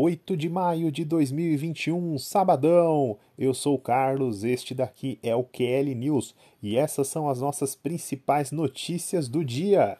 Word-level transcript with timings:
8 0.00 0.36
de 0.36 0.48
maio 0.48 0.92
de 0.92 1.04
2021, 1.04 2.18
sabadão. 2.18 3.18
Eu 3.36 3.52
sou 3.52 3.74
o 3.74 3.80
Carlos, 3.80 4.44
este 4.44 4.72
daqui 4.72 5.18
é 5.24 5.34
o 5.34 5.42
QL 5.42 5.92
News 5.92 6.36
e 6.62 6.76
essas 6.76 7.08
são 7.08 7.28
as 7.28 7.40
nossas 7.40 7.74
principais 7.74 8.52
notícias 8.52 9.28
do 9.28 9.44
dia. 9.44 9.98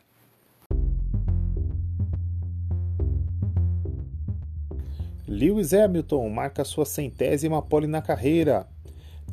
Lewis 5.27 5.75
Hamilton 5.75 6.31
marca 6.31 6.65
sua 6.65 6.85
centésima 6.85 7.61
pole 7.61 7.89
na 7.89 8.01
carreira. 8.01 8.69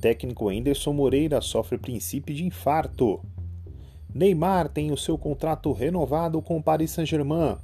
Técnico 0.01 0.49
Anderson 0.49 0.93
Moreira 0.93 1.41
sofre 1.41 1.77
princípio 1.77 2.33
de 2.33 2.43
infarto. 2.43 3.21
Neymar 4.11 4.69
tem 4.69 4.91
o 4.91 4.97
seu 4.97 5.15
contrato 5.15 5.71
renovado 5.71 6.41
com 6.41 6.57
o 6.57 6.63
Paris 6.63 6.89
Saint-Germain. 6.89 7.59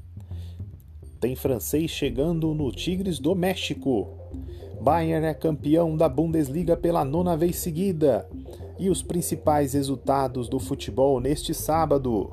Tem 1.21 1.35
francês 1.35 1.91
chegando 1.91 2.51
no 2.55 2.71
Tigres 2.71 3.19
do 3.19 3.35
México. 3.35 4.07
Bayern 4.81 5.27
é 5.27 5.35
campeão 5.35 5.95
da 5.95 6.09
Bundesliga 6.09 6.75
pela 6.75 7.05
nona 7.05 7.37
vez 7.37 7.57
seguida. 7.57 8.27
E 8.79 8.89
os 8.89 9.03
principais 9.03 9.73
resultados 9.73 10.49
do 10.49 10.59
futebol 10.59 11.19
neste 11.19 11.53
sábado. 11.53 12.31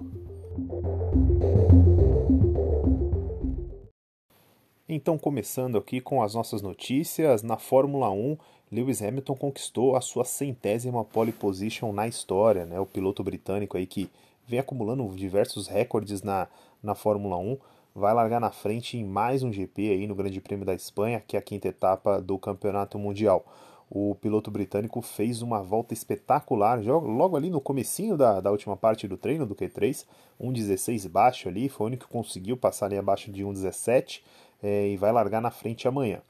Então, 4.88 5.18
começando 5.18 5.77
aqui 5.77 6.01
com 6.01 6.23
as 6.23 6.34
nossas 6.34 6.62
notícias, 6.62 7.43
na 7.43 7.59
Fórmula 7.59 8.10
1, 8.10 8.38
Lewis 8.73 9.02
Hamilton 9.02 9.34
conquistou 9.34 9.96
a 9.96 10.01
sua 10.01 10.24
centésima 10.24 11.05
pole 11.05 11.30
position 11.30 11.93
na 11.93 12.09
história, 12.09 12.65
né? 12.65 12.80
O 12.80 12.87
piloto 12.87 13.23
britânico 13.23 13.77
aí 13.77 13.87
que 13.87 14.09
vem 14.46 14.59
acumulando 14.59 15.07
diversos 15.15 15.68
recordes 15.68 16.23
na, 16.23 16.48
na 16.82 16.95
Fórmula 16.95 17.37
1 17.37 17.59
vai 17.98 18.15
largar 18.15 18.41
na 18.41 18.52
frente 18.52 18.97
em 18.97 19.05
mais 19.05 19.43
um 19.43 19.52
GP 19.52 19.91
aí 19.91 20.07
no 20.07 20.15
Grande 20.15 20.41
Prêmio 20.41 20.65
da 20.65 20.73
Espanha, 20.73 21.20
que 21.27 21.37
é 21.37 21.41
a 21.41 21.43
quinta 21.43 21.66
etapa 21.66 22.21
do 22.21 22.38
Campeonato 22.38 22.97
Mundial. 22.97 23.45
O 23.91 24.15
piloto 24.15 24.52
britânico 24.52 25.02
fez 25.02 25.43
uma 25.43 25.63
volta 25.63 25.95
espetacular, 25.95 26.80
logo 26.80 27.37
ali 27.37 27.51
no 27.51 27.60
comecinho 27.60 28.16
da, 28.16 28.41
da 28.41 28.52
última 28.52 28.76
parte 28.76 29.09
do 29.09 29.16
treino 29.16 29.45
do 29.45 29.54
Q3, 29.54 30.07
1.16 30.41 31.09
baixo 31.09 31.49
ali, 31.49 31.69
foi 31.69 31.87
o 31.87 31.88
único 31.88 32.07
que 32.07 32.13
conseguiu 32.13 32.57
passar 32.57 32.87
ali 32.87 32.96
abaixo 32.96 33.32
de 33.32 33.43
1.17 33.43 34.21
é, 34.63 34.88
e 34.88 34.96
vai 34.96 35.10
largar 35.10 35.43
na 35.43 35.51
frente 35.51 35.88
amanhã. 35.88 36.23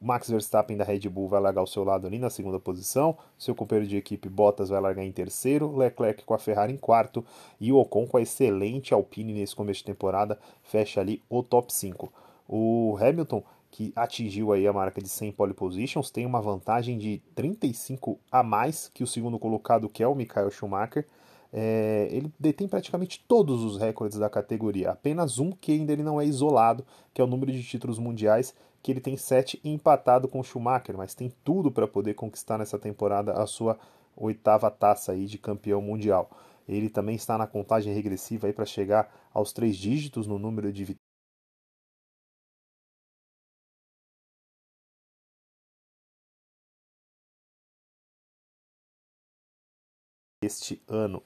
Max 0.00 0.28
Verstappen 0.30 0.76
da 0.76 0.84
Red 0.84 1.08
Bull 1.08 1.28
vai 1.28 1.40
largar 1.40 1.60
ao 1.60 1.66
seu 1.66 1.82
lado 1.82 2.06
ali 2.06 2.18
na 2.18 2.30
segunda 2.30 2.60
posição, 2.60 3.16
seu 3.38 3.54
companheiro 3.54 3.88
de 3.88 3.96
equipe 3.96 4.28
Bottas 4.28 4.68
vai 4.68 4.80
largar 4.80 5.04
em 5.04 5.12
terceiro, 5.12 5.74
Leclerc 5.74 6.24
com 6.24 6.34
a 6.34 6.38
Ferrari 6.38 6.72
em 6.72 6.76
quarto 6.76 7.24
e 7.60 7.72
o 7.72 7.78
Ocon 7.78 8.06
com 8.06 8.16
a 8.16 8.22
excelente 8.22 8.92
Alpine 8.92 9.32
nesse 9.32 9.56
começo 9.56 9.78
de 9.78 9.86
temporada 9.86 10.38
fecha 10.62 11.00
ali 11.00 11.22
o 11.28 11.42
top 11.42 11.72
5. 11.72 12.12
O 12.48 12.96
Hamilton, 13.00 13.42
que 13.70 13.92
atingiu 13.96 14.52
aí 14.52 14.66
a 14.66 14.72
marca 14.72 15.00
de 15.00 15.08
100 15.08 15.32
pole 15.32 15.54
positions, 15.54 16.10
tem 16.10 16.24
uma 16.24 16.40
vantagem 16.40 16.98
de 16.98 17.20
35 17.34 18.18
a 18.30 18.42
mais 18.42 18.88
que 18.88 19.02
o 19.02 19.06
segundo 19.06 19.38
colocado, 19.38 19.88
que 19.88 20.02
é 20.02 20.06
o 20.06 20.14
Michael 20.14 20.50
Schumacher. 20.50 21.06
É, 21.58 22.08
ele 22.10 22.30
detém 22.38 22.68
praticamente 22.68 23.24
todos 23.26 23.62
os 23.64 23.78
recordes 23.78 24.18
da 24.18 24.28
categoria, 24.28 24.90
apenas 24.90 25.38
um 25.38 25.50
que 25.50 25.72
ainda 25.72 25.90
ele 25.90 26.02
não 26.02 26.20
é 26.20 26.26
isolado, 26.26 26.84
que 27.14 27.20
é 27.20 27.24
o 27.24 27.26
número 27.26 27.50
de 27.50 27.62
títulos 27.62 27.98
mundiais, 27.98 28.54
que 28.82 28.92
ele 28.92 29.00
tem 29.00 29.16
sete 29.16 29.58
empatado 29.64 30.28
com 30.28 30.38
o 30.40 30.44
Schumacher, 30.44 30.96
mas 30.98 31.14
tem 31.14 31.32
tudo 31.42 31.70
para 31.72 31.88
poder 31.88 32.12
conquistar 32.12 32.58
nessa 32.58 32.78
temporada 32.78 33.32
a 33.32 33.46
sua 33.46 33.78
oitava 34.14 34.70
taça 34.70 35.12
aí 35.12 35.24
de 35.24 35.38
campeão 35.38 35.80
mundial. 35.80 36.30
Ele 36.68 36.90
também 36.90 37.16
está 37.16 37.38
na 37.38 37.46
contagem 37.46 37.94
regressiva 37.94 38.52
para 38.52 38.66
chegar 38.66 39.10
aos 39.32 39.50
três 39.50 39.76
dígitos 39.76 40.26
no 40.26 40.38
número 40.38 40.70
de 40.70 40.84
vitórias. 40.84 41.06
Este 50.42 50.82
ano, 50.86 51.22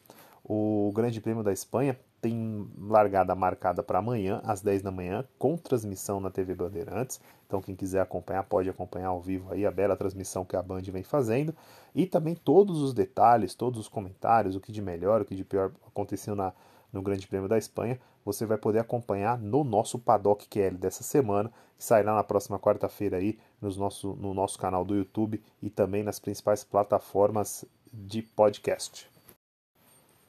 o 0.53 0.91
Grande 0.93 1.21
Prêmio 1.21 1.44
da 1.44 1.53
Espanha 1.53 1.97
tem 2.21 2.69
largada 2.77 3.37
marcada 3.37 3.84
para 3.84 4.00
amanhã, 4.00 4.41
às 4.43 4.61
10 4.61 4.83
da 4.83 4.91
manhã, 4.91 5.25
com 5.38 5.56
transmissão 5.56 6.19
na 6.19 6.28
TV 6.28 6.56
Bandeirantes. 6.56 7.21
Então, 7.47 7.62
quem 7.62 7.77
quiser 7.77 8.00
acompanhar, 8.00 8.43
pode 8.43 8.69
acompanhar 8.69 9.11
ao 9.11 9.21
vivo 9.21 9.53
aí 9.53 9.65
a 9.65 9.71
bela 9.71 9.97
transmissão 9.97 10.44
que 10.44 10.56
a 10.56 10.62
Band 10.62 10.83
vem 10.83 11.05
fazendo. 11.05 11.55
E 11.94 12.05
também 12.05 12.34
todos 12.34 12.83
os 12.83 12.93
detalhes, 12.93 13.55
todos 13.55 13.78
os 13.78 13.87
comentários, 13.87 14.56
o 14.56 14.61
que 14.61 14.72
de 14.72 14.83
melhor, 14.83 15.21
o 15.21 15.25
que 15.25 15.37
de 15.37 15.44
pior 15.44 15.71
aconteceu 15.87 16.34
na, 16.34 16.53
no 16.93 17.00
Grande 17.00 17.28
Prêmio 17.28 17.49
da 17.49 17.56
Espanha, 17.56 18.00
você 18.25 18.44
vai 18.44 18.59
poder 18.59 18.81
acompanhar 18.81 19.38
no 19.38 19.62
nosso 19.62 20.00
Paddock 20.00 20.49
QL 20.49 20.77
dessa 20.77 21.05
semana, 21.05 21.53
que 21.78 21.84
sairá 21.84 22.12
na 22.12 22.25
próxima 22.25 22.59
quarta-feira 22.59 23.19
aí 23.19 23.38
nos 23.62 23.77
nosso, 23.77 24.17
no 24.17 24.34
nosso 24.34 24.59
canal 24.59 24.84
do 24.84 24.97
YouTube 24.97 25.41
e 25.62 25.71
também 25.71 26.03
nas 26.03 26.19
principais 26.19 26.65
plataformas 26.65 27.65
de 27.93 28.21
podcast. 28.21 29.09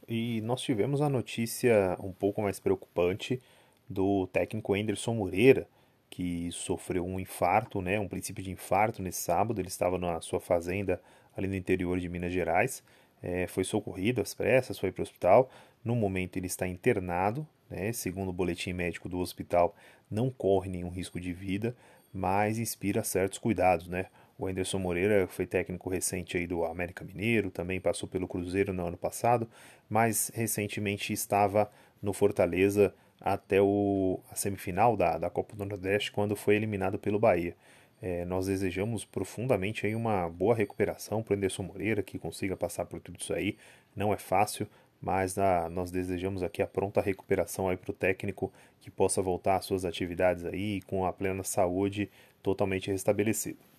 E 0.07 0.41
nós 0.41 0.61
tivemos 0.61 1.01
a 1.01 1.09
notícia 1.09 1.97
um 2.01 2.11
pouco 2.11 2.41
mais 2.41 2.59
preocupante 2.59 3.41
do 3.89 4.27
técnico 4.27 4.73
Anderson 4.73 5.13
Moreira, 5.13 5.67
que 6.09 6.49
sofreu 6.51 7.05
um 7.05 7.19
infarto, 7.19 7.81
né, 7.81 7.99
um 7.99 8.07
princípio 8.07 8.43
de 8.43 8.51
infarto 8.51 9.01
nesse 9.01 9.21
sábado. 9.21 9.59
Ele 9.59 9.67
estava 9.67 9.97
na 9.97 10.19
sua 10.21 10.39
fazenda 10.39 11.01
ali 11.35 11.47
no 11.47 11.55
interior 11.55 11.99
de 11.99 12.09
Minas 12.09 12.33
Gerais, 12.33 12.83
é, 13.23 13.47
foi 13.47 13.63
socorrido 13.63 14.21
às 14.21 14.33
pressas, 14.33 14.77
foi 14.77 14.91
para 14.91 15.01
o 15.01 15.03
hospital. 15.03 15.49
No 15.83 15.95
momento 15.95 16.37
ele 16.37 16.47
está 16.47 16.67
internado, 16.67 17.47
né, 17.69 17.93
segundo 17.93 18.29
o 18.29 18.33
boletim 18.33 18.73
médico 18.73 19.07
do 19.07 19.19
hospital, 19.19 19.75
não 20.09 20.29
corre 20.29 20.69
nenhum 20.69 20.89
risco 20.89 21.19
de 21.19 21.31
vida, 21.31 21.75
mas 22.13 22.59
inspira 22.59 23.03
certos 23.03 23.39
cuidados, 23.39 23.87
né? 23.87 24.07
O 24.41 24.47
Anderson 24.47 24.79
Moreira 24.79 25.27
foi 25.27 25.45
técnico 25.45 25.87
recente 25.87 26.35
aí 26.35 26.47
do 26.47 26.65
América 26.65 27.05
Mineiro, 27.05 27.51
também 27.51 27.79
passou 27.79 28.09
pelo 28.09 28.27
Cruzeiro 28.27 28.73
no 28.73 28.87
ano 28.87 28.97
passado, 28.97 29.47
mas 29.87 30.31
recentemente 30.33 31.13
estava 31.13 31.71
no 32.01 32.11
Fortaleza 32.11 32.91
até 33.19 33.61
o, 33.61 34.19
a 34.31 34.35
semifinal 34.35 34.97
da, 34.97 35.19
da 35.19 35.29
Copa 35.29 35.55
do 35.55 35.63
Nordeste, 35.63 36.11
quando 36.11 36.35
foi 36.35 36.55
eliminado 36.55 36.97
pelo 36.97 37.19
Bahia. 37.19 37.55
É, 38.01 38.25
nós 38.25 38.47
desejamos 38.47 39.05
profundamente 39.05 39.85
aí 39.85 39.93
uma 39.93 40.27
boa 40.27 40.55
recuperação 40.55 41.21
para 41.21 41.35
o 41.35 41.37
Anderson 41.37 41.61
Moreira, 41.61 42.01
que 42.01 42.17
consiga 42.17 42.57
passar 42.57 42.87
por 42.87 42.99
tudo 42.99 43.19
isso 43.19 43.35
aí. 43.35 43.55
Não 43.95 44.11
é 44.11 44.17
fácil, 44.17 44.67
mas 44.99 45.37
ah, 45.37 45.69
nós 45.69 45.91
desejamos 45.91 46.41
aqui 46.41 46.63
a 46.63 46.67
pronta 46.67 46.99
recuperação 46.99 47.69
aí 47.69 47.77
para 47.77 47.91
o 47.91 47.93
técnico 47.93 48.51
que 48.79 48.89
possa 48.89 49.21
voltar 49.21 49.57
às 49.57 49.65
suas 49.65 49.85
atividades 49.85 50.45
aí 50.45 50.81
com 50.81 51.05
a 51.05 51.13
plena 51.13 51.43
saúde 51.43 52.09
totalmente 52.41 52.89
restabelecida. 52.89 53.70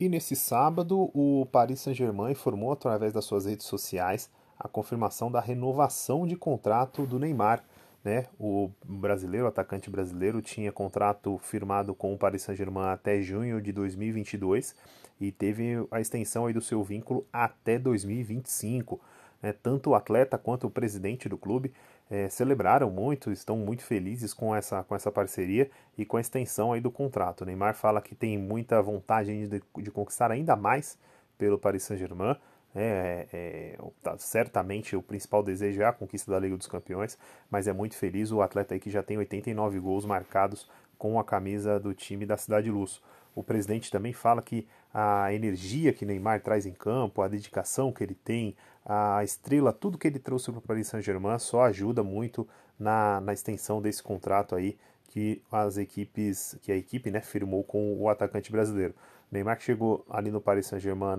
E 0.00 0.08
nesse 0.08 0.36
sábado, 0.36 1.10
o 1.12 1.44
Paris 1.46 1.80
Saint-Germain 1.80 2.30
informou 2.30 2.70
através 2.70 3.12
das 3.12 3.24
suas 3.24 3.46
redes 3.46 3.66
sociais 3.66 4.30
a 4.56 4.68
confirmação 4.68 5.28
da 5.28 5.40
renovação 5.40 6.24
de 6.24 6.36
contrato 6.36 7.04
do 7.04 7.18
Neymar. 7.18 7.64
Né? 8.04 8.26
O 8.38 8.70
brasileiro, 8.84 9.46
o 9.46 9.48
atacante 9.48 9.90
brasileiro, 9.90 10.40
tinha 10.40 10.70
contrato 10.70 11.36
firmado 11.38 11.96
com 11.96 12.14
o 12.14 12.18
Paris 12.18 12.42
Saint-Germain 12.42 12.92
até 12.92 13.20
junho 13.20 13.60
de 13.60 13.72
2022 13.72 14.76
e 15.20 15.32
teve 15.32 15.84
a 15.90 16.00
extensão 16.00 16.46
aí 16.46 16.52
do 16.52 16.62
seu 16.62 16.80
vínculo 16.84 17.26
até 17.32 17.76
2025. 17.76 19.00
Né? 19.42 19.52
Tanto 19.52 19.90
o 19.90 19.94
atleta 19.96 20.38
quanto 20.38 20.68
o 20.68 20.70
presidente 20.70 21.28
do 21.28 21.36
clube 21.36 21.72
é, 22.10 22.28
celebraram 22.28 22.90
muito, 22.90 23.30
estão 23.30 23.56
muito 23.56 23.82
felizes 23.82 24.32
com 24.32 24.54
essa, 24.54 24.82
com 24.84 24.94
essa 24.94 25.12
parceria 25.12 25.70
e 25.96 26.04
com 26.04 26.16
a 26.16 26.20
extensão 26.20 26.72
aí 26.72 26.80
do 26.80 26.90
contrato. 26.90 27.42
O 27.42 27.44
Neymar 27.44 27.74
fala 27.74 28.00
que 28.00 28.14
tem 28.14 28.38
muita 28.38 28.80
vontade 28.80 29.46
de, 29.46 29.62
de 29.82 29.90
conquistar 29.90 30.30
ainda 30.30 30.56
mais 30.56 30.98
pelo 31.36 31.58
Paris 31.58 31.82
Saint-Germain. 31.82 32.36
É, 32.74 33.26
é, 33.32 33.78
tá, 34.02 34.16
certamente 34.18 34.94
o 34.94 35.02
principal 35.02 35.42
desejo 35.42 35.80
é 35.80 35.86
a 35.86 35.92
conquista 35.92 36.30
da 36.30 36.38
Liga 36.38 36.56
dos 36.56 36.66
Campeões, 36.66 37.18
mas 37.50 37.66
é 37.66 37.72
muito 37.72 37.96
feliz 37.96 38.30
o 38.30 38.42
atleta 38.42 38.74
aí 38.74 38.80
que 38.80 38.90
já 38.90 39.02
tem 39.02 39.16
89 39.16 39.80
gols 39.80 40.04
marcados 40.04 40.68
com 40.98 41.18
a 41.18 41.24
camisa 41.24 41.78
do 41.78 41.94
time 41.94 42.26
da 42.26 42.36
Cidade 42.36 42.70
Luz. 42.70 43.00
O 43.34 43.42
presidente 43.42 43.90
também 43.90 44.12
fala 44.12 44.42
que 44.42 44.66
a 44.92 45.32
energia 45.32 45.92
que 45.92 46.04
Neymar 46.04 46.40
traz 46.40 46.66
em 46.66 46.72
campo, 46.72 47.22
a 47.22 47.28
dedicação 47.28 47.92
que 47.92 48.02
ele 48.02 48.14
tem, 48.14 48.56
a 48.84 49.22
estrela, 49.22 49.72
tudo 49.72 49.98
que 49.98 50.08
ele 50.08 50.18
trouxe 50.18 50.50
para 50.50 50.58
o 50.58 50.62
Paris 50.62 50.88
Saint-Germain 50.88 51.38
só 51.38 51.62
ajuda 51.64 52.02
muito 52.02 52.48
na, 52.78 53.20
na 53.20 53.32
extensão 53.32 53.82
desse 53.82 54.02
contrato 54.02 54.54
aí 54.54 54.78
que 55.08 55.42
as 55.50 55.76
equipes, 55.76 56.56
que 56.62 56.70
a 56.70 56.76
equipe 56.76 57.10
né, 57.10 57.20
firmou 57.20 57.64
com 57.64 57.96
o 57.98 58.08
atacante 58.08 58.52
brasileiro. 58.52 58.94
Neymar 59.30 59.60
chegou 59.60 60.06
ali 60.08 60.30
no 60.30 60.40
Paris 60.40 60.66
Saint-Germain 60.66 61.18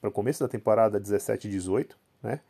para 0.00 0.08
o 0.08 0.12
começo 0.12 0.42
da 0.42 0.48
temporada 0.48 1.00
17-18, 1.00 1.90
né? 2.22 2.40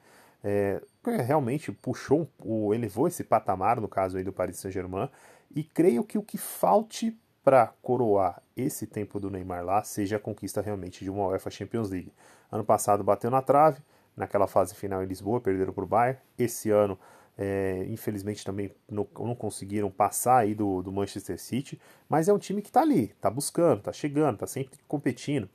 É, 0.44 0.80
realmente 1.24 1.72
puxou, 1.72 2.28
elevou 2.72 3.08
esse 3.08 3.24
patamar 3.24 3.80
no 3.80 3.88
caso 3.88 4.16
aí 4.16 4.22
do 4.22 4.32
Paris 4.32 4.58
Saint-Germain 4.58 5.08
e 5.52 5.64
creio 5.64 6.04
que 6.04 6.18
o 6.18 6.22
que 6.22 6.38
falte 6.38 7.18
para 7.46 7.72
coroar 7.80 8.42
esse 8.56 8.88
tempo 8.88 9.20
do 9.20 9.30
Neymar 9.30 9.64
lá 9.64 9.80
seja 9.84 10.16
a 10.16 10.18
conquista 10.18 10.60
realmente 10.60 11.04
de 11.04 11.10
uma 11.10 11.28
UEFA 11.28 11.48
Champions 11.48 11.88
League. 11.88 12.12
Ano 12.50 12.64
passado 12.64 13.04
bateu 13.04 13.30
na 13.30 13.40
trave, 13.40 13.80
naquela 14.16 14.48
fase 14.48 14.74
final 14.74 15.00
em 15.00 15.06
Lisboa, 15.06 15.40
perderam 15.40 15.72
para 15.72 15.84
o 15.84 15.86
Bayern. 15.86 16.18
Esse 16.36 16.70
ano 16.70 16.98
É, 17.38 17.84
infelizmente 17.90 18.42
também 18.44 18.74
não, 18.90 19.06
não, 19.14 19.34
conseguiram 19.34 19.90
passar 19.90 20.38
aí 20.38 20.54
do, 20.54 20.80
do 20.82 20.90
Manchester 20.90 21.38
City, 21.38 21.78
mas 22.08 22.28
é 22.28 22.32
um 22.32 22.38
time 22.38 22.62
que 22.62 22.68
está 22.68 22.80
ali, 22.80 23.10
está 23.10 23.28
buscando, 23.28 23.80
está 23.80 23.92
chegando, 23.92 24.36
está 24.36 24.46
sempre 24.46 24.78
competindo. 24.88 25.46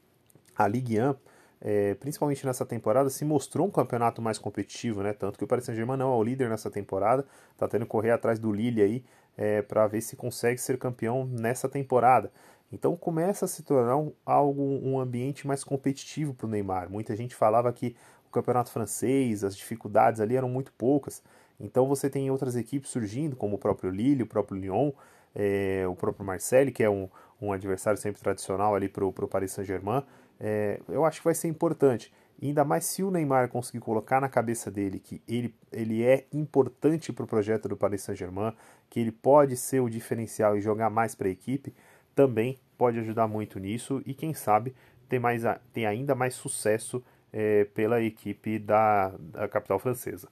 A 0.56 0.68
Ligue 0.68 1.02
1, 1.02 1.16
é, 1.60 1.96
principalmente 1.96 2.46
nessa 2.46 2.68
temporada, 2.68 3.10
se 3.10 3.26
mostrou 3.26 3.66
um 3.68 3.72
campeonato 3.72 4.22
mais 4.22 4.38
competitivo, 4.38 5.02
né? 5.02 5.12
Tanto 5.12 5.40
que 5.40 5.44
o 5.44 5.48
Paris 5.48 5.66
Saint-Germain 5.66 5.98
não 5.98 6.14
é 6.14 6.16
o 6.16 6.24
líder 6.24 6.50
nessa 6.50 6.70
temporada, 6.70 7.26
está 7.52 7.68
tendo 7.68 7.86
que 7.86 7.92
correr 7.92 8.12
atrás 8.12 8.38
do 8.38 8.54
Lille 8.54 8.82
aí 8.82 9.04
é, 9.38 9.62
para 9.62 9.88
ver 9.88 10.02
se 10.02 10.16
consegue 10.16 10.60
ser 10.60 10.78
campeão 10.78 11.26
nessa 11.26 11.70
temporada. 11.70 12.32
Então 12.72 12.96
começa 12.96 13.46
a 13.46 13.48
se 13.48 13.64
tornar 13.64 13.98
um, 13.98 14.14
algo, 14.26 14.64
um 14.82 15.00
ambiente 15.00 15.46
mais 15.46 15.64
competitivo 15.64 16.34
para 16.34 16.48
o 16.48 16.50
Neymar. 16.50 16.90
Muita 16.90 17.16
gente 17.16 17.36
falava 17.36 17.72
que 17.74 17.96
o 18.28 18.32
campeonato 18.32 18.72
francês, 18.72 19.44
as 19.44 19.56
dificuldades 19.56 20.22
ali 20.22 20.38
eram 20.38 20.50
muito 20.50 20.72
poucas. 20.74 21.22
Então 21.60 21.88
você 21.88 22.10
tem 22.10 22.32
outras 22.32 22.56
equipes 22.56 22.90
surgindo, 22.90 23.36
como 23.36 23.56
o 23.56 23.60
próprio 23.60 23.92
Lille, 23.92 24.24
o 24.24 24.28
próprio 24.28 24.58
Lyon, 24.58 24.92
é, 25.36 25.86
o 25.88 25.96
próprio 25.96 26.26
Marseille, 26.26 26.72
que 26.72 26.84
é 26.84 26.90
um, 26.90 27.10
um 27.42 27.52
adversário 27.52 28.00
sempre 28.00 28.22
tradicional 28.22 28.74
ali 28.74 28.88
para 28.88 29.06
o 29.06 29.12
Paris 29.12 29.52
Saint-Germain. 29.52 30.04
É, 30.40 30.80
eu 30.90 31.06
acho 31.06 31.20
que 31.20 31.26
vai 31.26 31.36
ser 31.36 31.48
importante. 31.50 32.12
Ainda 32.48 32.66
mais 32.66 32.86
se 32.86 33.04
o 33.04 33.12
Neymar 33.12 33.50
conseguir 33.50 33.80
colocar 33.80 34.20
na 34.20 34.28
cabeça 34.30 34.72
dele 34.72 35.00
que 35.00 35.22
ele, 35.28 35.54
ele 35.72 36.04
é 36.04 36.26
importante 36.34 37.14
para 37.14 37.24
o 37.24 37.28
projeto 37.28 37.70
do 37.70 37.78
Paris 37.78 38.02
Saint-Germain, 38.02 38.54
que 38.90 39.00
ele 39.00 39.12
pode 39.12 39.56
ser 39.56 39.80
o 39.80 39.90
diferencial 39.90 40.58
e 40.58 40.62
jogar 40.62 40.90
mais 40.90 41.14
para 41.14 41.28
a 41.28 41.32
equipe, 41.32 41.74
também 42.16 42.60
pode 42.78 43.00
ajudar 43.00 43.28
muito 43.28 43.60
nisso 43.60 44.02
e 44.06 44.14
quem 44.14 44.34
sabe 44.34 44.74
ter, 45.08 45.20
mais, 45.20 45.44
ter 45.72 45.86
ainda 45.86 46.16
mais 46.16 46.34
sucesso 46.34 47.04
é, 47.32 47.66
pela 47.66 48.02
equipe 48.02 48.58
da, 48.58 49.10
da 49.20 49.48
capital 49.48 49.78
francesa. 49.80 50.28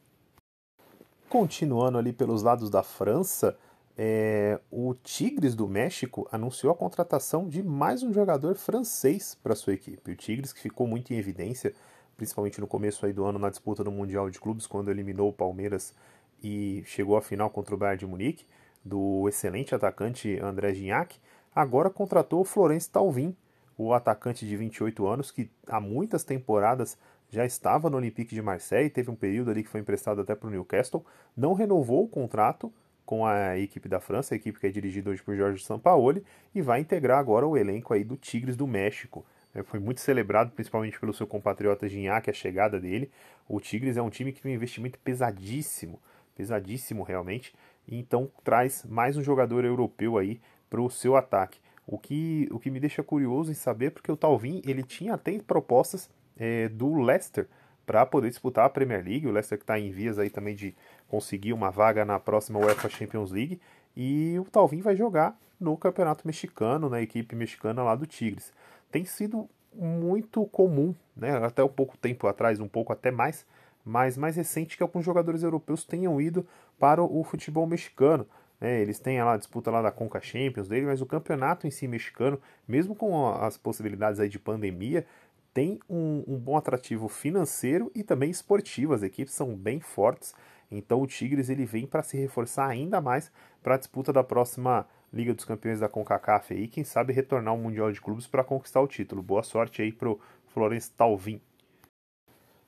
Continuando 1.30 1.98
ali 1.98 2.12
pelos 2.12 2.42
lados 2.42 2.70
da 2.70 2.82
França, 2.82 3.56
é, 3.96 4.60
o 4.72 4.96
Tigres 4.96 5.54
do 5.54 5.68
México 5.68 6.28
anunciou 6.32 6.72
a 6.72 6.76
contratação 6.76 7.48
de 7.48 7.62
mais 7.62 8.02
um 8.02 8.14
jogador 8.14 8.56
francês 8.56 9.38
para 9.44 9.54
sua 9.54 9.74
equipe. 9.74 10.12
O 10.12 10.16
Tigres 10.16 10.54
que 10.54 10.62
ficou 10.62 10.88
muito 10.88 11.14
em 11.14 11.18
evidência, 11.18 11.76
principalmente 12.20 12.60
no 12.60 12.68
começo 12.68 13.06
aí 13.06 13.14
do 13.14 13.24
ano 13.24 13.40
na 13.40 13.50
disputa 13.50 13.82
do 13.82 13.90
Mundial 13.90 14.30
de 14.30 14.42
Clubes, 14.42 14.68
quando 14.68 14.92
eliminou 14.92 15.30
o 15.30 15.34
Palmeiras 15.34 15.96
e 16.44 16.84
chegou 16.86 17.16
à 17.16 17.22
final 17.22 17.50
contra 17.50 17.74
o 17.74 17.78
Bayern 17.78 17.98
de 17.98 18.06
Munique, 18.06 18.46
do 18.84 19.26
excelente 19.30 19.74
atacante 19.74 20.38
André 20.42 20.74
Gignac, 20.74 21.18
agora 21.56 21.90
contratou 21.90 22.42
o 22.42 22.44
Florence 22.44 22.90
Talvin, 22.90 23.34
o 23.78 23.94
atacante 23.94 24.46
de 24.46 24.58
28 24.58 25.08
anos 25.08 25.32
que 25.32 25.50
há 25.66 25.80
muitas 25.80 26.26
temporadas 26.26 26.98
já 27.30 27.46
estava 27.46 27.90
no 27.90 27.96
Olympique 27.96 28.36
de 28.36 28.42
Marseille, 28.42 28.90
teve 28.90 29.10
um 29.10 29.16
período 29.16 29.50
ali 29.50 29.64
que 29.64 29.70
foi 29.70 29.80
emprestado 29.80 30.20
até 30.20 30.36
para 30.36 30.48
o 30.50 30.52
Newcastle, 30.52 31.06
não 31.38 31.54
renovou 31.54 32.04
o 32.04 32.08
contrato 32.10 32.70
com 33.06 33.26
a 33.26 33.58
equipe 33.58 33.88
da 33.88 34.02
França, 34.02 34.36
a 34.36 34.38
equipe 34.38 34.60
que 34.60 34.68
é 34.68 34.70
dirigida 34.70 35.10
hoje 35.10 35.24
por 35.24 35.38
Jorge 35.38 35.64
Sampaoli, 35.64 36.22
e 36.54 36.62
vai 36.62 36.82
integrar 36.82 37.18
agora 37.20 37.48
o 37.48 37.56
elenco 37.56 37.94
aí 37.94 38.04
do 38.04 38.18
Tigres 38.18 38.58
do 38.58 38.68
México. 38.68 39.26
É, 39.54 39.64
foi 39.64 39.80
muito 39.80 40.02
celebrado, 40.02 40.52
principalmente 40.52 41.00
pelo 41.00 41.14
seu 41.14 41.26
compatriota 41.26 41.88
Gignac, 41.88 42.30
a 42.30 42.34
chegada 42.34 42.80
dele. 42.80 43.12
O 43.48 43.60
Tigres 43.60 43.98
é 43.98 44.02
um 44.02 44.10
time 44.10 44.32
que 44.32 44.42
tem 44.42 44.52
um 44.52 44.56
investimento 44.56 45.00
pesadíssimo, 45.00 46.00
pesadíssimo 46.36 47.04
realmente, 47.04 47.54
então 47.88 48.32
traz 48.44 48.86
mais 48.86 49.18
um 49.18 49.24
jogador 49.24 49.66
europeu 49.66 50.18
aí 50.18 50.40
para 50.70 50.82
o 50.82 50.90
seu 50.90 51.16
ataque. 51.16 51.60
O 51.86 51.98
que, 51.98 52.48
o 52.52 52.60
que 52.60 52.70
me 52.70 52.80
deixa 52.80 53.02
curioso 53.02 53.52
em 53.52 53.56
saber, 53.56 53.90
porque 53.90 54.12
o 54.12 54.18
Talvin 54.18 54.62
ele 54.64 54.84
tinha 54.84 55.16
até 55.16 55.40
propostas 55.40 56.08
é, 56.38 56.70
do 56.70 57.02
Leicester 57.02 57.48
para 57.86 58.06
poder 58.06 58.30
disputar 58.30 58.66
a 58.66 58.70
Premier 58.70 59.04
League. 59.04 59.28
O 59.28 59.32
Leicester 59.32 59.58
que 59.58 59.64
está 59.64 59.80
em 59.80 59.90
vias 59.90 60.20
aí 60.20 60.30
também 60.30 60.54
de 60.54 60.76
conseguir 61.08 61.54
uma 61.54 61.72
vaga 61.72 62.06
na 62.06 62.20
próxima 62.20 62.60
UEFA 62.60 62.88
Champions 62.88 63.32
League. 63.32 63.60
E 63.98 64.38
o 64.40 64.46
Talvin 64.46 64.82
vai 64.82 64.96
jogar 64.96 65.36
no 65.60 65.76
Campeonato 65.76 66.28
Mexicano, 66.28 66.88
na 66.88 67.02
equipe 67.02 67.36
mexicana 67.36 67.82
lá 67.82 67.96
do 67.96 68.06
Tigres. 68.06 68.54
Tem 68.92 69.06
sido 69.06 69.50
muito 69.74 70.46
comum, 70.48 70.94
né, 71.16 71.38
até 71.38 71.64
um 71.64 71.70
pouco 71.70 71.98
tempo 71.98 72.28
atrás, 72.28 72.60
um 72.60 72.68
pouco 72.68 72.92
até 72.92 73.12
mais, 73.12 73.46
mas 73.86 74.18
mais 74.18 74.36
recente 74.36 74.76
que 74.76 74.84
alguns 74.84 75.06
jogadores 75.06 75.44
europeus 75.44 75.84
tenham 75.84 76.20
ido 76.20 76.46
para 76.78 77.04
o 77.04 77.24
futebol 77.24 77.66
mexicano. 77.66 78.28
Né, 78.60 78.82
eles 78.82 79.00
têm 79.00 79.22
lá 79.24 79.34
a 79.34 79.38
disputa 79.38 79.72
lá 79.72 79.82
da 79.82 79.92
Conca 79.92 80.20
Champions 80.20 80.68
dele, 80.68 80.86
mas 80.86 81.02
o 81.02 81.06
campeonato 81.06 81.66
em 81.66 81.72
si 81.72 81.88
mexicano, 81.88 82.40
mesmo 82.68 82.96
com 82.96 83.28
as 83.30 83.58
possibilidades 83.58 84.20
aí 84.20 84.28
de 84.28 84.40
pandemia, 84.40 85.06
tem 85.54 85.80
um, 85.90 86.24
um, 86.28 86.38
bom 86.38 86.58
atrativo 86.58 87.08
financeiro 87.08 87.92
e 87.96 88.04
também 88.04 88.30
esportivo. 88.30 88.94
As 88.94 89.04
equipes 89.04 89.34
são 89.34 89.56
bem 89.56 89.80
fortes, 89.80 90.36
então 90.70 91.02
o 91.02 91.08
Tigres 91.08 91.50
ele 91.50 91.66
vem 91.66 91.88
para 91.88 92.04
se 92.04 92.18
reforçar 92.18 92.68
ainda 92.68 93.02
mais 93.02 93.32
para 93.64 93.76
a 93.76 93.78
disputa 93.78 94.14
da 94.14 94.24
próxima 94.24 94.86
Liga 95.12 95.34
dos 95.34 95.46
Campeões 95.46 95.80
da 95.80 95.90
CONCACAF 95.90 96.54
e 96.54 96.68
quem 96.68 96.84
sabe 96.84 97.12
retornar 97.14 97.54
ao 97.54 97.60
Mundial 97.60 97.92
de 97.92 98.00
Clubes 98.00 98.28
para 98.28 98.44
conquistar 98.44 98.80
o 98.80 98.88
título. 98.88 99.24
Boa 99.24 99.42
sorte 99.42 99.82
aí 99.82 99.92
pro 99.92 100.20
Florence 100.54 100.92
Talvin. 100.92 101.42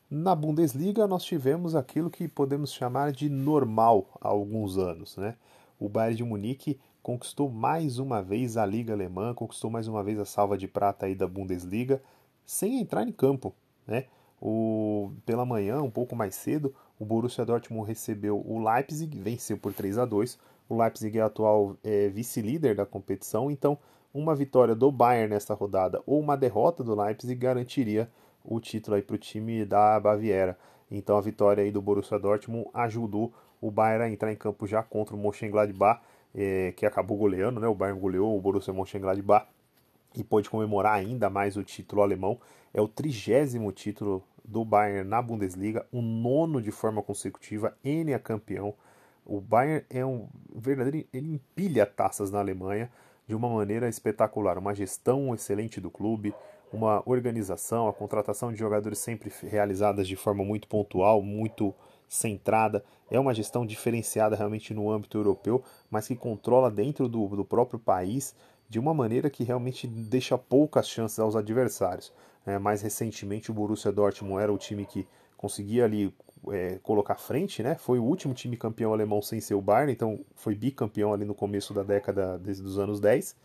Na 0.09 0.35
Bundesliga 0.35 1.07
nós 1.07 1.23
tivemos 1.23 1.75
aquilo 1.75 2.09
que 2.09 2.27
podemos 2.27 2.73
chamar 2.73 3.11
de 3.11 3.29
normal 3.29 4.07
há 4.19 4.27
alguns 4.27 4.77
anos, 4.77 5.15
né? 5.17 5.35
O 5.79 5.87
Bayern 5.87 6.17
de 6.17 6.23
Munique 6.23 6.79
conquistou 7.01 7.49
mais 7.49 7.99
uma 7.99 8.21
vez 8.21 8.57
a 8.57 8.65
Liga 8.65 8.93
Alemã, 8.93 9.33
conquistou 9.33 9.69
mais 9.69 9.87
uma 9.87 10.03
vez 10.03 10.19
a 10.19 10.25
salva 10.25 10.57
de 10.57 10.67
prata 10.67 11.05
aí 11.05 11.15
da 11.15 11.27
Bundesliga, 11.27 12.01
sem 12.45 12.79
entrar 12.79 13.07
em 13.07 13.11
campo. 13.11 13.53
Né? 13.87 14.05
O, 14.39 15.11
pela 15.25 15.45
manhã, 15.45 15.81
um 15.81 15.89
pouco 15.89 16.15
mais 16.15 16.35
cedo, 16.35 16.73
o 16.99 17.05
Borussia 17.05 17.45
Dortmund 17.45 17.87
recebeu 17.87 18.43
o 18.45 18.63
Leipzig, 18.63 19.17
venceu 19.17 19.57
por 19.57 19.73
3 19.73 19.97
a 19.97 20.05
2 20.05 20.37
O 20.71 20.81
Leipzig 20.81 21.19
é 21.19 21.21
atual 21.21 21.75
é, 21.83 22.07
vice-líder 22.07 22.75
da 22.75 22.85
competição, 22.85 23.51
então 23.51 23.77
uma 24.13 24.33
vitória 24.33 24.73
do 24.73 24.89
Bayern 24.89 25.29
nessa 25.29 25.53
rodada 25.53 26.01
ou 26.05 26.17
uma 26.17 26.37
derrota 26.37 26.81
do 26.81 26.95
Leipzig 26.95 27.35
garantiria 27.35 28.09
o 28.41 28.57
título 28.57 29.01
para 29.03 29.15
o 29.15 29.17
time 29.17 29.65
da 29.65 29.99
Baviera. 29.99 30.57
Então 30.89 31.17
a 31.17 31.21
vitória 31.21 31.61
aí 31.61 31.71
do 31.71 31.81
Borussia 31.81 32.17
Dortmund 32.17 32.69
ajudou 32.73 33.33
o 33.59 33.69
Bayern 33.69 34.05
a 34.05 34.09
entrar 34.09 34.31
em 34.31 34.37
campo 34.37 34.65
já 34.65 34.81
contra 34.81 35.13
o 35.13 35.19
Mönchengladbach, 35.19 35.99
é, 36.33 36.71
que 36.71 36.85
acabou 36.85 37.17
goleando, 37.17 37.59
né? 37.59 37.67
O 37.67 37.75
Bayern 37.75 37.99
goleou 37.99 38.37
o 38.37 38.41
Borussia 38.41 38.73
Mönchengladbach 38.73 39.47
e 40.15 40.23
pôde 40.23 40.49
comemorar 40.49 40.93
ainda 40.93 41.29
mais 41.29 41.57
o 41.57 41.65
título 41.65 42.01
alemão. 42.01 42.39
É 42.73 42.79
o 42.79 42.87
trigésimo 42.87 43.73
título 43.73 44.23
do 44.45 44.63
Bayern 44.63 45.05
na 45.05 45.21
Bundesliga, 45.21 45.85
o 45.91 46.01
nono 46.01 46.61
de 46.61 46.71
forma 46.71 47.03
consecutiva, 47.03 47.75
N 47.83 48.13
é 48.13 48.19
campeão. 48.19 48.73
O 49.25 49.39
Bayern 49.39 49.85
é 49.89 50.05
um 50.05 50.27
verdadeiro, 50.53 51.07
ele 51.13 51.33
empilha 51.33 51.85
taças 51.85 52.31
na 52.31 52.39
Alemanha 52.39 52.91
de 53.27 53.35
uma 53.35 53.49
maneira 53.49 53.87
espetacular, 53.87 54.57
uma 54.57 54.73
gestão 54.73 55.33
excelente 55.33 55.79
do 55.79 55.89
clube, 55.89 56.33
uma 56.73 57.03
organização, 57.05 57.87
a 57.87 57.93
contratação 57.93 58.51
de 58.51 58.59
jogadores 58.59 58.99
sempre 58.99 59.31
realizadas 59.43 60.07
de 60.07 60.15
forma 60.15 60.43
muito 60.43 60.67
pontual, 60.67 61.21
muito 61.21 61.73
centrada. 62.07 62.83
É 63.09 63.19
uma 63.19 63.33
gestão 63.33 63.65
diferenciada 63.65 64.35
realmente 64.35 64.73
no 64.73 64.89
âmbito 64.91 65.17
europeu, 65.17 65.63
mas 65.89 66.07
que 66.07 66.15
controla 66.15 66.69
dentro 66.69 67.07
do, 67.07 67.27
do 67.27 67.45
próprio 67.45 67.79
país 67.79 68.35
de 68.69 68.79
uma 68.79 68.93
maneira 68.93 69.29
que 69.29 69.43
realmente 69.43 69.85
deixa 69.85 70.37
poucas 70.37 70.87
chances 70.87 71.19
aos 71.19 71.35
adversários. 71.35 72.11
É, 72.45 72.57
mais 72.57 72.81
recentemente, 72.81 73.51
o 73.51 73.53
Borussia 73.53 73.91
Dortmund 73.91 74.41
era 74.41 74.51
o 74.51 74.57
time 74.57 74.85
que 74.85 75.05
conseguia 75.37 75.85
ali 75.85 76.13
é, 76.49 76.79
colocar 76.81 77.15
frente, 77.15 77.61
né? 77.61 77.75
Foi 77.75 77.99
o 77.99 78.03
último 78.03 78.33
time 78.33 78.57
campeão 78.57 78.93
alemão 78.93 79.21
sem 79.21 79.39
ser 79.39 79.53
o 79.53 79.61
Bayern, 79.61 79.91
então 79.91 80.19
foi 80.35 80.55
bicampeão 80.55 81.13
ali 81.13 81.25
no 81.25 81.35
começo 81.35 81.73
da 81.73 81.83
década 81.83 82.37
desde 82.37 82.63
os 82.63 82.79
anos 82.79 82.99
10. 82.99 83.35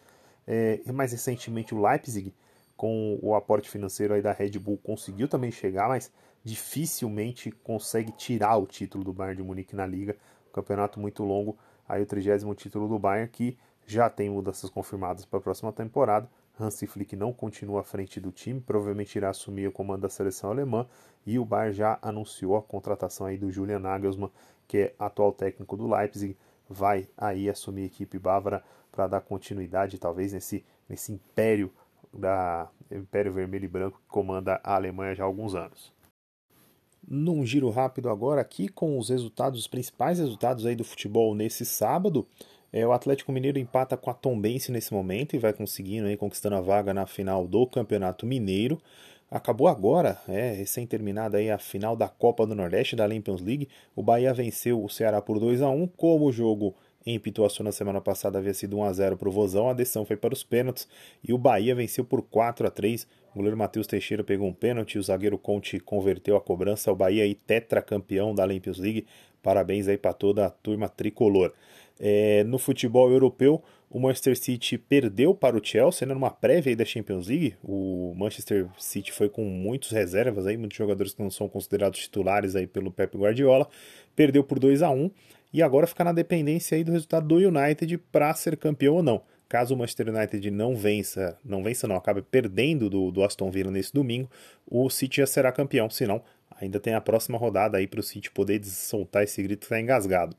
É, 0.47 0.81
e 0.87 0.93
mais 0.93 1.13
recentemente 1.13 1.75
o 1.75 1.83
Leipzig, 1.83 2.33
com 2.77 3.19
o 3.23 3.35
aporte 3.35 3.69
financeiro 3.69 4.15
aí 4.15 4.23
da 4.23 4.33
Red 4.33 4.59
Bull, 4.59 4.79
conseguiu 4.79 5.29
também 5.29 5.51
chegar, 5.51 5.89
mas 5.89 6.13
dificilmente 6.45 7.51
consegue 7.51 8.13
tirar 8.13 8.57
o 8.57 8.67
título 8.67 9.03
do 9.03 9.13
Bayern 9.13 9.43
de 9.43 9.43
Munique 9.43 9.75
na 9.75 9.87
liga. 9.87 10.17
Um 10.49 10.53
campeonato 10.53 11.01
muito 11.01 11.25
longo, 11.25 11.59
aí 11.89 12.03
o 12.03 12.07
trigésimo 12.07 12.55
título 12.55 12.89
do 12.89 12.99
Bayern 12.99 13.29
que 13.29 13.59
já 13.87 14.11
tem 14.11 14.31
mudanças 14.31 14.71
confirmadas 14.71 15.25
para 15.25 15.39
a 15.39 15.43
próxima 15.43 15.73
temporada. 15.73 16.29
Hansi 16.59 16.87
Flick 16.87 17.15
não 17.15 17.33
continua 17.33 17.81
à 17.81 17.85
frente 17.85 18.19
do 18.19 18.33
time, 18.33 18.61
provavelmente 18.61 19.17
irá 19.17 19.31
assumir 19.31 19.69
o 19.69 19.73
comando 19.73 20.03
da 20.03 20.09
seleção 20.09 20.51
alemã 20.51 20.87
e 21.27 21.39
o 21.39 21.45
Bayern 21.45 21.77
já 21.77 21.99
anunciou 22.01 22.57
a 22.57 22.63
contratação 22.63 23.27
aí 23.27 23.37
do 23.37 23.51
Julian 23.51 23.79
Nagelsmann, 23.79 24.31
que 24.67 24.79
é 24.79 24.95
atual 24.99 25.33
técnico 25.33 25.77
do 25.77 25.87
Leipzig, 25.87 26.37
vai 26.69 27.09
aí 27.17 27.49
assumir 27.49 27.83
a 27.83 27.87
equipe 27.87 28.19
bávara 28.19 28.65
para 28.91 29.07
dar 29.07 29.21
continuidade 29.21 29.99
talvez 29.99 30.33
nesse, 30.33 30.65
nesse 30.89 31.13
império 31.13 31.71
da 32.13 32.69
Império 32.91 33.33
Vermelho 33.33 33.65
e 33.65 33.69
Branco 33.69 33.99
que 33.99 34.09
comanda 34.09 34.61
a 34.65 34.75
Alemanha 34.75 35.15
já 35.15 35.25
há 35.25 35.27
alguns 35.27 35.55
anos. 35.55 35.93
Num 37.07 37.45
giro 37.47 37.71
rápido 37.71 38.09
agora 38.09 38.41
aqui 38.41 38.69
com 38.69 38.99
os 38.99 39.11
resultados, 39.11 39.61
os 39.61 39.69
principais 39.69 40.19
resultados 40.19 40.67
aí 40.67 40.75
do 40.75 40.83
futebol 40.83 41.35
nesse 41.35 41.65
sábado. 41.65 42.27
É, 42.73 42.87
o 42.87 42.93
Atlético 42.93 43.33
Mineiro 43.33 43.59
empata 43.59 43.97
com 43.97 44.11
a 44.11 44.15
Tombense 44.15 44.73
nesse 44.73 44.93
momento 44.93 45.35
e 45.35 45.39
vai 45.39 45.53
conseguindo 45.53 46.07
aí, 46.07 46.17
conquistando 46.17 46.57
a 46.57 46.61
vaga 46.61 46.93
na 46.93 47.07
final 47.07 47.47
do 47.47 47.67
Campeonato 47.67 48.27
Mineiro. 48.27 48.81
acabou 49.31 49.69
agora, 49.69 50.21
é 50.29 50.53
recém-terminada 50.53 51.39
aí 51.39 51.51
a 51.51 51.59
final 51.59 51.97
da 51.97 52.09
Copa 52.09 52.47
do 52.47 52.55
Nordeste 52.55 52.97
da 52.97 53.09
Champions 53.09 53.41
League. 53.41 53.69
O 53.95 54.03
Bahia 54.03 54.33
venceu 54.35 54.83
o 54.83 54.89
Ceará 54.89 55.21
por 55.21 55.39
2 55.39 55.63
a 55.63 55.69
1 55.69 55.87
como 55.89 56.27
o 56.27 56.33
jogo 56.33 56.75
em 57.05 57.19
Pituaçu 57.21 57.63
na 57.63 57.71
semana 57.71 58.01
passada 58.01 58.39
havia 58.39 58.53
sido 58.53 58.79
1 58.79 58.85
a 58.85 58.93
0 58.93 59.17
para 59.17 59.29
o 59.29 59.33
Vozão, 59.33 59.69
a 59.69 59.73
decisão 59.73 60.05
foi 60.05 60.17
para 60.17 60.35
os 60.35 60.43
pênaltis 60.43 60.89
e 61.23 61.33
o 61.33 61.39
Bahia 61.39 61.73
venceu 61.73 62.05
por 62.05 62.21
4 62.21 62.67
a 62.67 62.71
3 62.71 63.07
o 63.37 63.37
goleiro 63.37 63.59
Matheus 63.59 63.87
Teixeira 63.87 64.25
pegou 64.25 64.49
um 64.49 64.53
pênalti, 64.55 64.99
o 64.99 65.03
zagueiro 65.03 65.37
Conte 65.37 65.79
converteu 65.79 66.37
a 66.37 66.41
cobrança, 66.41 66.91
o 66.91 66.97
Bahia 66.97 67.23
aí 67.23 67.35
tetracampeão 67.35 68.35
da 68.35 68.49
Champions 68.49 68.79
League, 68.79 69.07
parabéns 69.47 69.87
aí 69.87 69.97
para 69.97 70.13
toda 70.13 70.45
a 70.45 70.51
turma 70.51 70.89
tricolor. 70.89 71.53
É, 72.01 72.43
no 72.43 72.59
futebol 72.59 73.13
europeu, 73.13 73.63
o 73.89 74.01
Manchester 74.01 74.37
City 74.37 74.77
perdeu 74.77 75.33
para 75.37 75.57
o 75.57 75.65
Chelsea, 75.65 76.05
né, 76.05 76.13
numa 76.13 76.33
prévia 76.33 76.75
da 76.75 76.85
Champions 76.85 77.29
League. 77.29 77.55
O 77.63 78.13
Manchester 78.17 78.67
City 78.77 79.13
foi 79.13 79.29
com 79.29 79.45
muitos 79.45 79.93
reservas, 79.93 80.49
aí, 80.49 80.57
muitos 80.57 80.77
jogadores 80.77 81.15
que 81.15 81.23
não 81.23 81.31
são 81.31 81.49
considerados 81.49 82.01
titulares 82.01 82.57
aí 82.57 82.67
pelo 82.67 82.91
Pep 82.91 83.17
Guardiola. 83.17 83.69
Perdeu 84.17 84.43
por 84.43 84.59
2 84.59 84.83
a 84.83 84.91
1 84.91 85.13
e 85.53 85.63
agora 85.63 85.87
fica 85.87 86.03
na 86.03 86.13
dependência 86.13 86.77
aí 86.77 86.83
do 86.83 86.91
resultado 86.91 87.29
do 87.29 87.37
United 87.37 87.99
para 88.11 88.35
ser 88.35 88.57
campeão 88.57 88.97
ou 88.97 89.03
não. 89.03 89.23
Caso 89.49 89.77
o 89.77 89.79
Manchester 89.79 90.09
United 90.09 90.51
não 90.51 90.75
vença, 90.75 91.39
não 91.45 91.63
vença 91.63 91.87
não, 91.87 91.95
acabe 91.95 92.21
perdendo 92.21 92.91
do, 92.91 93.13
do 93.13 93.23
Aston 93.23 93.49
Villa 93.49 93.71
nesse 93.71 93.95
domingo, 93.95 94.29
o 94.67 94.91
City 94.91 95.19
já 95.19 95.27
será 95.27 95.53
campeão, 95.53 95.89
senão 95.89 96.21
ainda 96.61 96.81
tem 96.81 96.95
a 96.95 97.01
próxima 97.01 97.39
rodada 97.39 97.79
aí 97.79 97.87
para 97.87 98.01
o 98.01 98.03
City 98.03 98.31
poder 98.31 98.63
soltar 98.65 99.25
esse 99.25 99.43
grito 99.43 99.61
que 99.61 99.67
está 99.67 99.81
engasgado. 99.81 100.37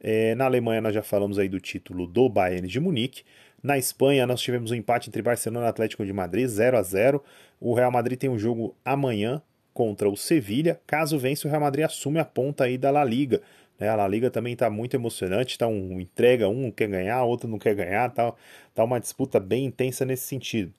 É, 0.00 0.34
na 0.34 0.44
Alemanha 0.44 0.80
nós 0.80 0.94
já 0.94 1.02
falamos 1.02 1.38
aí 1.38 1.48
do 1.48 1.60
título 1.60 2.06
do 2.06 2.28
Bayern 2.28 2.66
de 2.66 2.80
Munique. 2.80 3.22
Na 3.62 3.78
Espanha 3.78 4.26
nós 4.26 4.40
tivemos 4.40 4.70
um 4.70 4.74
empate 4.74 5.08
entre 5.08 5.22
Barcelona 5.22 5.66
e 5.66 5.68
Atlético 5.68 6.04
de 6.04 6.12
Madrid, 6.12 6.46
0 6.46 6.76
a 6.76 6.82
0 6.82 7.22
O 7.60 7.74
Real 7.74 7.90
Madrid 7.90 8.18
tem 8.18 8.30
um 8.30 8.38
jogo 8.38 8.76
amanhã 8.84 9.42
contra 9.72 10.08
o 10.08 10.16
Sevilha. 10.16 10.80
Caso 10.86 11.18
vença, 11.18 11.46
o 11.46 11.50
Real 11.50 11.60
Madrid 11.60 11.84
assume 11.84 12.18
a 12.18 12.24
ponta 12.24 12.64
aí 12.64 12.78
da 12.78 12.90
La 12.90 13.04
Liga. 13.04 13.42
Né? 13.78 13.88
A 13.88 13.96
La 13.96 14.08
Liga 14.08 14.30
também 14.30 14.52
está 14.52 14.70
muito 14.70 14.94
emocionante, 14.94 15.52
está 15.52 15.66
um 15.66 16.00
entrega, 16.00 16.48
um 16.48 16.70
quer 16.70 16.88
ganhar, 16.88 17.22
outro 17.24 17.48
não 17.48 17.58
quer 17.58 17.74
ganhar, 17.74 18.10
tá, 18.10 18.32
tá 18.74 18.84
uma 18.84 19.00
disputa 19.00 19.40
bem 19.40 19.64
intensa 19.64 20.04
nesse 20.04 20.26
sentido. 20.26 20.72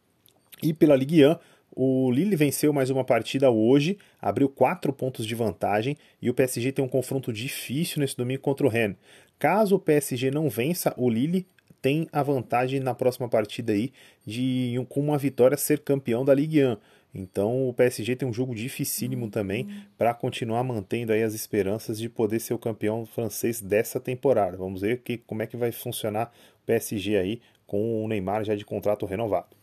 E 0.61 0.73
pela 0.73 0.95
Ligue 0.95 1.25
1, 1.25 1.35
o 1.79 2.09
Lille 2.11 2.35
venceu 2.35 2.73
mais 2.73 2.89
uma 2.89 3.03
partida 3.03 3.51
hoje, 3.51 3.99
abriu 4.19 4.49
quatro 4.49 4.91
pontos 4.91 5.27
de 5.27 5.35
vantagem 5.35 5.95
e 6.19 6.27
o 6.27 6.33
PSG 6.33 6.71
tem 6.71 6.83
um 6.83 6.87
confronto 6.87 7.31
difícil 7.31 7.99
nesse 7.99 8.17
domingo 8.17 8.41
contra 8.41 8.65
o 8.65 8.69
Rennes. 8.69 8.97
Caso 9.37 9.75
o 9.75 9.79
PSG 9.79 10.31
não 10.31 10.49
vença, 10.49 10.91
o 10.97 11.07
Lille 11.07 11.45
tem 11.79 12.07
a 12.11 12.23
vantagem 12.23 12.79
na 12.79 12.95
próxima 12.95 13.29
partida 13.29 13.73
aí 13.73 13.93
de 14.25 14.83
com 14.89 14.99
uma 15.01 15.19
vitória 15.19 15.55
ser 15.55 15.81
campeão 15.81 16.25
da 16.25 16.33
Ligue 16.33 16.65
1. 16.65 16.77
Então 17.13 17.69
o 17.69 17.73
PSG 17.73 18.15
tem 18.15 18.27
um 18.27 18.33
jogo 18.33 18.55
dificílimo 18.55 19.29
também 19.29 19.67
para 19.99 20.15
continuar 20.15 20.63
mantendo 20.63 21.13
aí 21.13 21.21
as 21.21 21.35
esperanças 21.35 21.99
de 21.99 22.09
poder 22.09 22.39
ser 22.39 22.55
o 22.55 22.59
campeão 22.59 23.05
francês 23.05 23.61
dessa 23.61 23.99
temporada. 23.99 24.57
Vamos 24.57 24.81
ver 24.81 25.01
que, 25.03 25.19
como 25.19 25.43
é 25.43 25.47
que 25.47 25.55
vai 25.55 25.71
funcionar 25.71 26.33
o 26.63 26.65
PSG 26.65 27.17
aí 27.17 27.41
com 27.67 28.03
o 28.03 28.07
Neymar 28.07 28.43
já 28.43 28.55
de 28.55 28.65
contrato 28.65 29.05
renovado. 29.05 29.56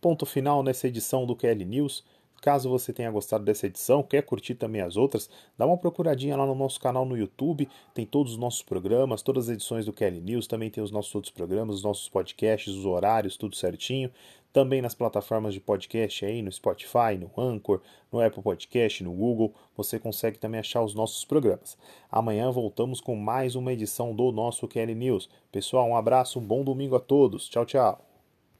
Ponto 0.00 0.24
final 0.24 0.62
nessa 0.62 0.86
edição 0.86 1.26
do 1.26 1.34
QL 1.34 1.64
News. 1.64 2.04
Caso 2.40 2.70
você 2.70 2.92
tenha 2.92 3.10
gostado 3.10 3.44
dessa 3.44 3.66
edição, 3.66 4.02
quer 4.02 4.22
curtir 4.22 4.54
também 4.54 4.80
as 4.80 4.96
outras, 4.96 5.28
dá 5.56 5.66
uma 5.66 5.76
procuradinha 5.76 6.36
lá 6.36 6.46
no 6.46 6.54
nosso 6.54 6.78
canal 6.78 7.04
no 7.04 7.16
YouTube, 7.16 7.68
tem 7.92 8.06
todos 8.06 8.32
os 8.32 8.38
nossos 8.38 8.62
programas, 8.62 9.22
todas 9.22 9.48
as 9.48 9.54
edições 9.54 9.86
do 9.86 9.92
Kelly 9.92 10.20
News, 10.20 10.46
também 10.46 10.70
tem 10.70 10.82
os 10.82 10.92
nossos 10.92 11.12
outros 11.14 11.32
programas, 11.32 11.76
os 11.76 11.82
nossos 11.82 12.08
podcasts, 12.08 12.72
os 12.72 12.84
horários, 12.84 13.36
tudo 13.36 13.56
certinho. 13.56 14.10
Também 14.52 14.80
nas 14.80 14.94
plataformas 14.94 15.52
de 15.52 15.60
podcast 15.60 16.24
aí, 16.24 16.40
no 16.40 16.50
Spotify, 16.50 17.18
no 17.18 17.30
Anchor, 17.36 17.82
no 18.10 18.20
Apple 18.20 18.42
Podcast, 18.42 19.04
no 19.04 19.12
Google, 19.12 19.52
você 19.76 19.98
consegue 19.98 20.38
também 20.38 20.60
achar 20.60 20.82
os 20.82 20.94
nossos 20.94 21.24
programas. 21.24 21.76
Amanhã 22.10 22.50
voltamos 22.50 23.00
com 23.00 23.14
mais 23.14 23.54
uma 23.56 23.72
edição 23.72 24.14
do 24.14 24.32
nosso 24.32 24.66
Kelly 24.66 24.94
News. 24.94 25.28
Pessoal, 25.52 25.86
um 25.86 25.96
abraço, 25.96 26.38
um 26.38 26.46
bom 26.46 26.64
domingo 26.64 26.96
a 26.96 27.00
todos. 27.00 27.48
Tchau, 27.48 27.66
tchau. 27.66 28.07